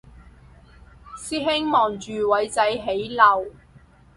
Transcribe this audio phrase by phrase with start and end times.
[1.15, 3.51] 師兄望住偉仔起樓？